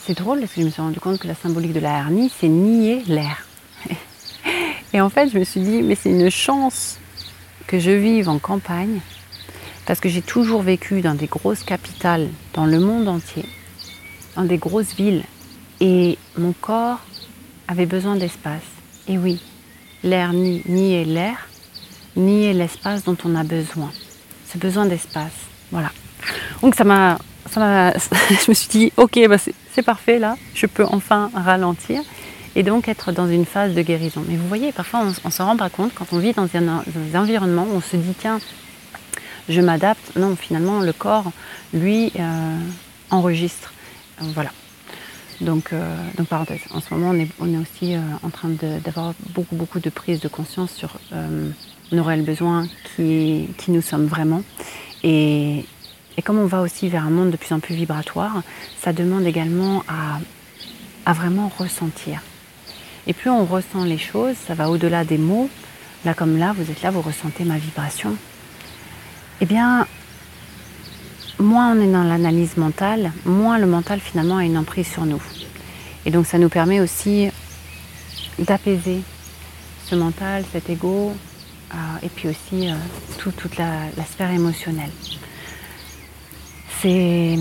c'est 0.06 0.18
drôle 0.18 0.40
parce 0.40 0.52
que 0.52 0.61
je 0.61 0.66
me 0.66 0.71
suis 0.71 0.83
rendu 0.83 1.00
compte 1.00 1.18
que 1.18 1.26
la 1.26 1.35
symbolique 1.35 1.73
de 1.73 1.80
la 1.80 1.97
hernie, 1.97 2.30
c'est 2.38 2.49
nier 2.49 3.02
l'air. 3.06 3.47
Et 4.92 5.00
en 5.00 5.09
fait, 5.09 5.30
je 5.30 5.38
me 5.38 5.44
suis 5.44 5.61
dit, 5.61 5.83
mais 5.83 5.94
c'est 5.94 6.11
une 6.11 6.30
chance 6.30 6.99
que 7.66 7.78
je 7.78 7.90
vive 7.90 8.28
en 8.28 8.38
campagne, 8.38 9.00
parce 9.87 10.00
que 10.00 10.11
j'ai 10.11 10.21
toujours 10.21 10.61
vécu 10.61 11.00
dans 11.00 11.14
des 11.14 11.26
grosses 11.26 11.62
capitales 11.62 12.28
dans 12.52 12.66
le 12.66 12.80
monde 12.80 13.09
entier, 13.09 13.47
dans 14.37 14.44
des 14.44 14.59
grosses 14.59 14.94
villes, 14.94 15.25
et 15.81 16.19
mon 16.38 16.52
corps 16.52 17.00
avait 17.69 17.87
besoin 17.87 18.16
d'espace. 18.16 18.62
Et 19.09 19.19
oui, 19.19 19.40
l'air 20.02 20.33
ni, 20.33 20.62
nier 20.66 21.04
l'air, 21.04 21.49
nier 22.16 22.52
l'espace 22.52 23.04
dont 23.04 23.16
on 23.25 23.35
a 23.35 23.45
besoin. 23.45 23.90
C'est 24.47 24.61
besoin 24.61 24.87
d'espace. 24.87 25.33
Voilà. 25.71 25.90
Donc 26.62 26.75
ça 26.75 26.85
m'a, 26.85 27.19
je 27.54 28.50
me 28.50 28.54
suis 28.54 28.69
dit, 28.69 28.93
ok, 28.97 29.19
bah 29.28 29.37
c'est 29.38 29.83
parfait 29.83 30.19
là, 30.19 30.37
je 30.54 30.66
peux 30.66 30.85
enfin 30.85 31.31
ralentir 31.35 32.02
et 32.57 32.62
donc 32.62 32.88
être 32.88 33.12
dans 33.12 33.28
une 33.28 33.45
phase 33.45 33.75
de 33.75 33.83
guérison. 33.83 34.25
Mais 34.28 34.37
vous 34.37 34.49
voyez, 34.49 34.73
parfois 34.73 35.00
on 35.00 35.07
ne 35.26 35.33
se 35.33 35.43
rend 35.43 35.57
pas 35.57 35.71
compte 35.71 35.93
quand 35.95 36.07
on 36.12 36.19
vit 36.19 36.33
dans 36.33 36.49
un, 36.54 36.83
environnement 37.14 37.66
où 37.71 37.76
on 37.76 37.81
se 37.81 37.97
dit 37.97 38.14
tiens, 38.19 38.40
je 39.49 39.61
m'adapte. 39.61 40.16
Non, 40.16 40.37
finalement, 40.37 40.81
le 40.81 40.93
corps, 40.93 41.31
lui, 41.73 42.12
euh, 42.19 42.59
enregistre. 43.11 43.73
Voilà. 44.19 44.50
Donc, 45.40 45.72
euh. 45.72 45.96
En 46.70 46.80
ce 46.80 46.94
moment, 46.94 47.12
on 47.40 47.52
est, 47.52 47.58
aussi 47.58 47.96
en 48.22 48.30
train 48.30 48.50
d'avoir 48.84 49.14
beaucoup, 49.34 49.56
beaucoup 49.56 49.80
de 49.80 49.90
prise 49.90 50.20
de 50.20 50.28
conscience 50.28 50.72
sur 50.72 50.98
nos 51.92 52.02
réels 52.02 52.24
besoins, 52.24 52.66
qui, 52.96 53.48
nous 53.68 53.82
sommes 53.82 54.06
vraiment. 54.06 54.42
Et, 55.02 55.64
et 56.16 56.22
comme 56.22 56.38
on 56.38 56.46
va 56.46 56.60
aussi 56.60 56.88
vers 56.88 57.04
un 57.04 57.10
monde 57.10 57.30
de 57.30 57.36
plus 57.36 57.52
en 57.52 57.60
plus 57.60 57.74
vibratoire, 57.74 58.42
ça 58.80 58.92
demande 58.92 59.26
également 59.26 59.82
à, 59.88 60.20
à 61.06 61.12
vraiment 61.12 61.50
ressentir. 61.58 62.20
Et 63.06 63.12
plus 63.12 63.30
on 63.30 63.44
ressent 63.44 63.84
les 63.84 63.98
choses, 63.98 64.36
ça 64.46 64.54
va 64.54 64.70
au-delà 64.70 65.04
des 65.04 65.18
mots. 65.18 65.50
Là 66.04 66.14
comme 66.14 66.38
là, 66.38 66.54
vous 66.56 66.70
êtes 66.70 66.82
là, 66.82 66.90
vous 66.90 67.02
ressentez 67.02 67.44
ma 67.44 67.58
vibration. 67.58 68.16
Eh 69.40 69.46
bien, 69.46 69.86
moins 71.44 71.76
on 71.76 71.80
est 71.80 71.92
dans 71.92 72.02
l'analyse 72.02 72.56
mentale, 72.56 73.12
moins 73.24 73.58
le 73.58 73.66
mental 73.66 74.00
finalement 74.00 74.38
a 74.38 74.44
une 74.44 74.58
emprise 74.58 74.88
sur 74.88 75.06
nous. 75.06 75.22
Et 76.06 76.10
donc 76.10 76.26
ça 76.26 76.38
nous 76.38 76.48
permet 76.48 76.80
aussi 76.80 77.28
d'apaiser 78.38 79.02
ce 79.84 79.94
mental, 79.94 80.44
cet 80.52 80.70
ego, 80.70 81.12
euh, 81.72 81.76
et 82.02 82.08
puis 82.08 82.28
aussi 82.28 82.68
euh, 82.68 82.74
toute 83.18 83.56
la, 83.56 83.86
la, 83.96 84.04
sphère 84.04 84.30
émotionnelle. 84.30 84.90
C'est, 86.80 87.36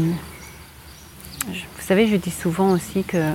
vous 1.47 1.53
savez, 1.81 2.07
je 2.07 2.15
dis 2.15 2.31
souvent 2.31 2.71
aussi 2.71 3.03
que 3.03 3.33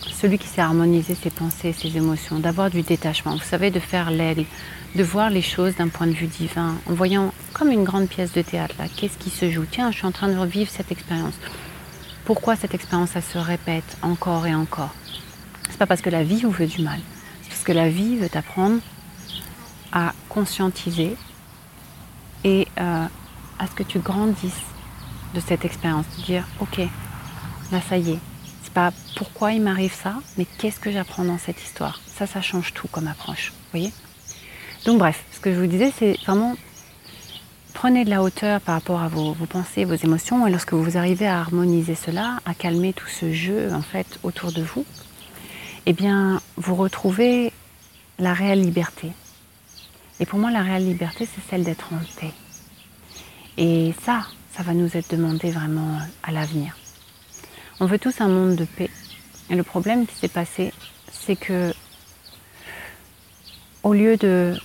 celui 0.00 0.38
qui 0.38 0.46
sait 0.46 0.60
harmoniser 0.60 1.14
ses 1.14 1.30
pensées, 1.30 1.72
ses 1.72 1.96
émotions, 1.96 2.38
d'avoir 2.38 2.70
du 2.70 2.82
détachement, 2.82 3.36
vous 3.36 3.42
savez, 3.42 3.70
de 3.70 3.80
faire 3.80 4.10
l'aigle, 4.10 4.44
de 4.94 5.02
voir 5.02 5.30
les 5.30 5.42
choses 5.42 5.76
d'un 5.76 5.88
point 5.88 6.06
de 6.06 6.12
vue 6.12 6.26
divin, 6.26 6.76
en 6.86 6.92
voyant 6.92 7.32
comme 7.52 7.70
une 7.70 7.84
grande 7.84 8.08
pièce 8.08 8.32
de 8.32 8.42
théâtre, 8.42 8.74
là, 8.78 8.86
qu'est-ce 8.96 9.18
qui 9.18 9.30
se 9.30 9.50
joue? 9.50 9.64
Tiens, 9.70 9.90
je 9.90 9.98
suis 9.98 10.06
en 10.06 10.12
train 10.12 10.28
de 10.28 10.36
revivre 10.36 10.70
cette 10.70 10.90
expérience. 10.92 11.34
Pourquoi 12.24 12.56
cette 12.56 12.74
expérience, 12.74 13.10
ça 13.10 13.20
se 13.20 13.38
répète 13.38 13.96
encore 14.02 14.46
et 14.46 14.54
encore? 14.54 14.94
C'est 15.70 15.78
pas 15.78 15.86
parce 15.86 16.00
que 16.00 16.10
la 16.10 16.24
vie 16.24 16.42
vous 16.42 16.50
veut 16.50 16.66
du 16.66 16.82
mal, 16.82 17.00
c'est 17.42 17.50
parce 17.50 17.62
que 17.62 17.72
la 17.72 17.88
vie 17.88 18.16
veut 18.16 18.28
t'apprendre 18.28 18.80
à 19.92 20.12
conscientiser 20.28 21.16
et 22.44 22.66
euh, 22.78 23.06
à 23.58 23.66
ce 23.66 23.72
que 23.72 23.82
tu 23.82 23.98
grandisses 23.98 24.52
de 25.34 25.40
cette 25.40 25.64
expérience, 25.64 26.06
de 26.18 26.24
dire, 26.24 26.44
ok, 26.60 26.80
là 27.72 27.80
ça 27.88 27.98
y 27.98 28.12
est, 28.12 28.18
pourquoi 29.16 29.52
il 29.52 29.62
m'arrive 29.62 29.92
ça, 29.92 30.14
mais 30.36 30.46
qu'est-ce 30.58 30.80
que 30.80 30.90
j'apprends 30.90 31.24
dans 31.24 31.38
cette 31.38 31.62
histoire? 31.62 32.00
Ça, 32.06 32.26
ça 32.26 32.40
change 32.42 32.74
tout 32.74 32.88
comme 32.88 33.08
approche. 33.08 33.50
Vous 33.50 33.78
voyez? 33.78 33.92
Donc 34.84 34.98
bref, 34.98 35.24
ce 35.32 35.40
que 35.40 35.52
je 35.52 35.58
vous 35.58 35.66
disais, 35.66 35.92
c'est 35.98 36.16
vraiment 36.24 36.56
prenez 37.78 38.04
de 38.04 38.10
la 38.10 38.24
hauteur 38.24 38.60
par 38.60 38.74
rapport 38.74 39.00
à 39.00 39.08
vos, 39.08 39.34
pensées, 39.48 39.84
vos 39.84 39.94
émotions, 39.94 40.46
et 40.46 40.50
lorsque 40.50 40.72
vous 40.72 40.96
arrivez 40.96 41.28
à 41.28 41.38
harmoniser 41.38 41.94
cela, 41.94 42.40
à 42.44 42.52
calmer 42.52 42.92
tout 42.92 43.06
ce 43.06 43.32
jeu 43.32 43.72
en 43.72 43.82
fait 43.82 44.18
autour 44.24 44.50
de 44.50 44.62
vous, 44.62 44.84
eh 45.86 45.92
bien, 45.92 46.40
vous 46.56 46.74
retrouvez 46.74 47.52
la 48.18 48.34
réelle 48.34 48.62
liberté. 48.62 49.12
Et 50.18 50.26
pour 50.26 50.40
moi, 50.40 50.50
la 50.50 50.62
réelle 50.62 50.86
liberté, 50.86 51.28
c'est 51.32 51.48
celle 51.48 51.62
d'être 51.62 51.92
en 51.92 52.20
paix. 52.20 52.32
Et 53.56 53.94
ça, 54.04 54.26
ça 54.56 54.64
va 54.64 54.74
nous 54.74 54.96
être 54.96 55.12
demandé 55.12 55.52
vraiment 55.52 55.98
à 56.24 56.32
l'avenir. 56.32 56.76
On 57.80 57.86
veut 57.86 57.98
tous 57.98 58.20
un 58.20 58.28
monde 58.28 58.56
de 58.56 58.64
paix. 58.64 58.90
Et 59.50 59.54
le 59.54 59.62
problème 59.62 60.06
qui 60.06 60.14
s'est 60.14 60.28
passé, 60.28 60.72
c'est 61.12 61.36
que 61.36 61.72
au 63.82 63.94
lieu 63.94 64.16
de 64.16 64.56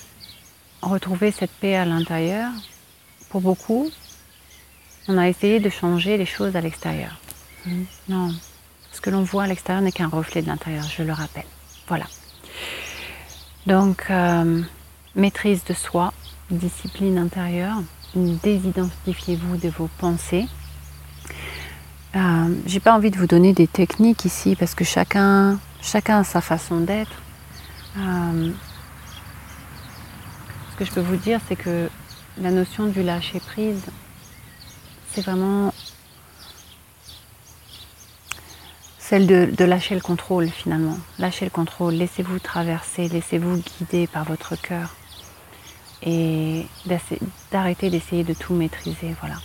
retrouver 0.81 1.31
cette 1.31 1.51
paix 1.51 1.75
à 1.75 1.85
l'intérieur, 1.85 2.51
pour 3.29 3.41
beaucoup, 3.41 3.89
on 5.07 5.17
a 5.17 5.29
essayé 5.29 5.59
de 5.59 5.69
changer 5.69 6.17
les 6.17 6.25
choses 6.25 6.55
à 6.55 6.61
l'extérieur. 6.61 7.19
Hmm. 7.65 7.83
Non, 8.09 8.33
ce 8.91 9.01
que 9.01 9.09
l'on 9.09 9.23
voit 9.23 9.43
à 9.43 9.47
l'extérieur 9.47 9.83
n'est 9.83 9.91
qu'un 9.91 10.07
reflet 10.07 10.41
de 10.41 10.47
l'intérieur, 10.47 10.83
je 10.83 11.03
le 11.03 11.13
rappelle. 11.13 11.45
Voilà. 11.87 12.05
Donc, 13.65 14.05
euh, 14.09 14.61
maîtrise 15.15 15.63
de 15.63 15.73
soi, 15.73 16.13
discipline 16.49 17.17
intérieure, 17.17 17.77
désidentifiez-vous 18.15 19.57
de 19.57 19.69
vos 19.69 19.89
pensées, 19.97 20.47
euh, 22.15 22.55
j'ai 22.65 22.79
pas 22.79 22.93
envie 22.93 23.09
de 23.09 23.17
vous 23.17 23.27
donner 23.27 23.53
des 23.53 23.67
techniques 23.67 24.25
ici 24.25 24.55
parce 24.55 24.75
que 24.75 24.83
chacun, 24.83 25.59
chacun 25.81 26.19
a 26.19 26.23
sa 26.23 26.41
façon 26.41 26.79
d'être. 26.81 27.21
Euh, 27.97 28.51
ce 30.71 30.77
que 30.77 30.85
je 30.85 30.91
peux 30.91 31.01
vous 31.01 31.15
dire, 31.15 31.39
c'est 31.47 31.55
que 31.55 31.89
la 32.39 32.51
notion 32.51 32.85
du 32.85 33.01
lâcher 33.01 33.39
prise, 33.39 33.85
c'est 35.11 35.21
vraiment 35.21 35.73
celle 38.99 39.27
de, 39.27 39.63
lâcher 39.65 39.95
le 39.95 40.01
contrôle 40.01 40.49
finalement. 40.49 40.97
Lâcher 41.19 41.45
le 41.45 41.51
contrôle, 41.51 41.93
laissez-vous 41.93 42.39
traverser, 42.39 43.09
laissez-vous 43.09 43.57
guider 43.57 44.07
par 44.07 44.23
votre 44.23 44.55
cœur 44.55 44.95
et 46.01 46.65
d'arrêter 47.51 47.89
d'essayer 47.89 48.23
de 48.23 48.33
tout 48.33 48.53
maîtriser. 48.53 49.15
Voilà. 49.19 49.35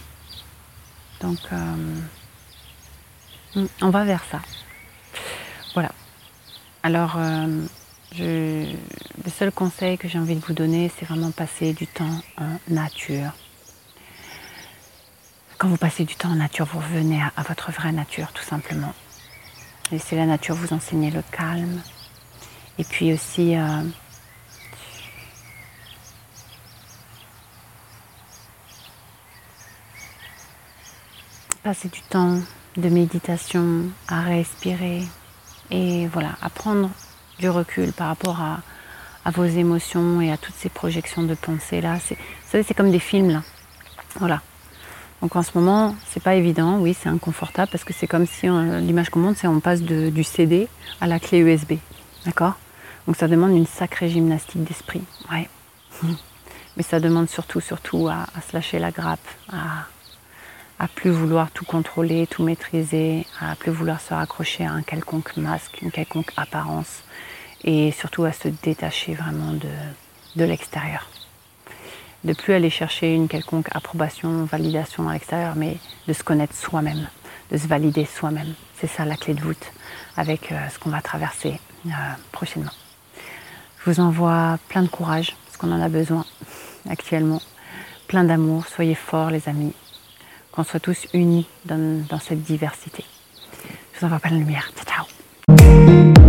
Donc, 1.21 1.39
euh, 1.53 1.57
on 3.57 3.91
va 3.91 4.05
vers 4.05 4.25
ça. 4.31 4.41
Voilà. 5.75 5.93
Alors, 6.83 7.17
euh, 7.17 7.65
le 8.19 9.31
seul 9.31 9.53
conseil 9.53 9.99
que 9.99 10.09
j'ai 10.09 10.19
envie 10.19 10.35
de 10.35 10.45
vous 10.45 10.55
donner, 10.55 10.91
c'est 10.99 11.05
vraiment 11.05 11.31
passer 11.31 11.73
du 11.73 11.87
temps 11.87 12.23
en 12.39 12.59
nature. 12.69 13.33
Quand 15.59 15.69
vous 15.69 15.77
passez 15.77 16.05
du 16.05 16.15
temps 16.15 16.31
en 16.31 16.37
nature, 16.37 16.67
vous 16.67 16.79
revenez 16.79 17.21
à, 17.21 17.43
votre 17.43 17.73
vraie 17.73 17.93
nature, 17.93 18.33
tout 18.33 18.45
simplement. 18.45 18.95
Laissez 19.91 20.15
la 20.15 20.27
nature 20.27 20.55
vous 20.55 20.73
enseigner 20.73 21.11
le 21.11 21.23
calme. 21.33 21.81
Et 22.79 22.85
puis 22.85 23.13
aussi, 23.13 23.57
euh, 23.57 23.83
passer 31.65 31.89
du 31.89 32.03
temps 32.03 32.41
de 32.77 32.89
méditation, 32.89 33.85
à 34.07 34.23
respirer 34.23 35.03
et 35.71 36.07
voilà, 36.09 36.31
à 36.43 36.51
prendre 36.51 36.91
du 37.39 37.49
recul 37.49 37.93
par 37.93 38.09
rapport 38.09 38.41
à, 38.41 38.61
vos 39.31 39.45
émotions 39.45 40.23
et 40.23 40.33
à 40.33 40.39
toutes 40.39 40.55
ces 40.55 40.71
projections 40.71 41.23
de 41.23 41.35
pensée 41.35 41.83
là. 41.83 41.97
Vous 41.97 42.17
savez, 42.47 42.63
c'est 42.63 42.73
comme 42.73 42.91
des 42.91 42.99
films 42.99 43.29
là. 43.29 43.43
Voilà. 44.19 44.41
Donc 45.21 45.37
en 45.37 45.43
ce 45.43 45.51
moment, 45.55 45.95
c'est 46.09 46.23
pas 46.23 46.35
évident, 46.35 46.79
oui, 46.79 46.97
c'est 46.99 47.11
inconfortable 47.11 47.69
parce 47.71 47.85
que 47.85 47.93
c'est 47.93 48.07
comme 48.07 48.27
si 48.27 48.47
l'image 48.47 49.11
qu'on 49.11 49.21
montre, 49.21 49.39
c'est 49.39 49.47
on 49.47 49.61
passe 49.61 49.83
du 49.83 50.25
CD 50.25 50.67
à 51.03 51.07
la 51.07 51.19
clé 51.21 51.41
USB. 51.41 51.75
D'accord? 52.25 52.55
Donc 53.07 53.17
ça 53.17 53.29
demande 53.29 53.51
une 53.51 53.67
sacrée 53.67 54.09
gymnastique 54.09 54.65
d'esprit. 54.65 55.03
Ouais. 55.31 55.49
Mais 56.77 56.83
ça 56.83 56.99
demande 56.99 57.29
surtout, 57.29 57.61
surtout 57.61 58.09
à, 58.09 58.27
à 58.35 58.41
se 58.41 58.55
lâcher 58.55 58.79
la 58.79 58.93
grappe, 58.93 59.27
à, 59.53 59.89
à 60.79 60.87
plus 60.87 61.11
vouloir 61.11 61.51
tout 61.51 61.65
contrôler, 61.65 62.27
tout 62.27 62.45
maîtriser, 62.45 63.27
à 63.41 63.57
plus 63.57 63.73
vouloir 63.73 64.01
se 64.01 64.15
raccrocher 64.15 64.65
à 64.65 64.73
un 64.73 64.83
quelconque 64.83 65.37
masque, 65.37 65.81
une 65.83 65.91
quelconque 65.91 66.33
apparence, 66.37 67.03
et 67.65 67.91
surtout 67.91 68.25
à 68.25 68.33
se 68.33 68.49
détacher 68.49 69.15
vraiment 69.15 69.53
de, 69.53 69.69
de 70.37 70.45
l'extérieur. 70.45 71.09
De 72.25 72.33
plus 72.33 72.53
aller 72.53 72.71
chercher 72.71 73.15
une 73.15 73.29
quelconque 73.29 73.69
approbation, 73.73 74.45
validation 74.45 75.09
à 75.09 75.15
l'extérieur, 75.15 75.55
mais 75.57 75.79
de 76.07 76.13
se 76.13 76.23
connaître 76.23 76.55
soi-même, 76.55 77.09
de 77.51 77.57
se 77.57 77.67
valider 77.67 78.05
soi-même. 78.05 78.55
C'est 78.81 78.87
ça 78.89 79.05
la 79.05 79.17
clé 79.17 79.35
de 79.35 79.41
voûte 79.41 79.73
avec 80.17 80.53
euh, 80.53 80.69
ce 80.69 80.79
qu'on 80.79 80.91
va 80.91 81.01
traverser 81.01 81.61
euh, 81.87 81.91
prochainement. 82.31 82.73
Je 83.81 83.91
vous 83.91 84.01
envoie 84.01 84.59
plein 84.69 84.83
de 84.83 84.89
courage, 84.89 85.37
parce 85.47 85.57
qu'on 85.57 85.73
en 85.73 85.83
a 85.83 85.89
besoin 85.89 86.25
actuellement. 86.89 87.41
Plein 88.07 88.25
d'amour, 88.25 88.67
soyez 88.67 88.95
forts 88.95 89.31
les 89.31 89.49
amis 89.49 89.75
qu'on 90.59 90.65
soit 90.65 90.81
tous 90.81 91.07
unis 91.15 91.47
dans, 91.67 92.19
cette 92.19 92.43
diversité. 92.43 93.05
Je 93.93 94.01
vous 94.01 94.07
envoie 94.07 94.19
pas 94.19 94.29
la 94.29 94.39
lumière. 94.39 94.73
Ciao, 94.75 95.07
ciao 95.07 96.28